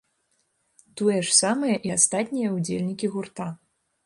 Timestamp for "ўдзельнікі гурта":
2.57-3.47